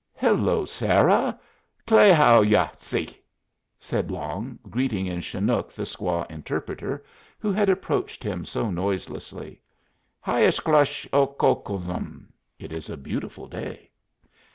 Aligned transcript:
"Hello, 0.17 0.65
Sarah! 0.65 1.39
Kla 1.85 2.11
how 2.15 2.41
ya, 2.41 2.69
six?" 2.75 3.13
said 3.77 4.09
Long, 4.09 4.57
greeting 4.67 5.05
in 5.05 5.21
Chinook 5.21 5.71
the 5.71 5.83
squaw 5.83 6.25
interpreter 6.27 7.05
who 7.37 7.51
had 7.53 7.69
approached 7.69 8.23
him 8.23 8.43
so 8.43 8.71
noiselessly. 8.71 9.61
"Hy 10.19 10.41
as 10.41 10.59
kloshe 10.59 11.07
o 11.13 11.27
coke 11.27 11.67
sun" 11.67 12.33
(It 12.57 12.71
is 12.71 12.89
a 12.89 12.97
beautiful 12.97 13.45
day). 13.45 13.91